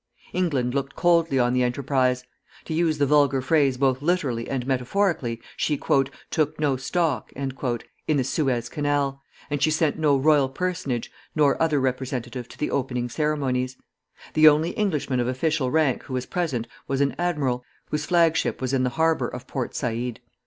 England 0.33 0.73
looked 0.73 0.95
coldly 0.95 1.37
on 1.37 1.53
the 1.53 1.61
enterprise. 1.61 2.23
To 2.65 2.73
use 2.73 2.97
the 2.97 3.05
vulgar 3.05 3.39
phrase 3.39 3.77
both 3.77 4.01
literally 4.01 4.49
and 4.49 4.65
metaphorically, 4.65 5.39
she 5.55 5.77
"took 6.31 6.59
no 6.59 6.75
stock" 6.75 7.31
in 7.33 8.17
the 8.17 8.23
Suez 8.23 8.67
Canal, 8.67 9.21
and 9.51 9.61
she 9.61 9.69
sent 9.69 9.99
no 9.99 10.17
royal 10.17 10.49
personage, 10.49 11.11
nor 11.35 11.61
other 11.61 11.79
representative 11.79 12.49
to 12.49 12.57
the 12.57 12.71
opening 12.71 13.09
ceremonies; 13.09 13.77
the 14.33 14.47
only 14.47 14.71
Englishman 14.71 15.19
of 15.19 15.27
official 15.27 15.69
rank 15.69 16.01
who 16.05 16.15
was 16.15 16.25
present 16.25 16.67
was 16.87 16.99
an 16.99 17.13
admiral, 17.19 17.63
whose 17.91 18.07
flag 18.07 18.35
ship 18.35 18.59
was 18.59 18.73
in 18.73 18.81
the 18.81 18.89
harbor 18.97 19.27
of 19.27 19.45
Port 19.45 19.73
Saïd. 19.73 20.17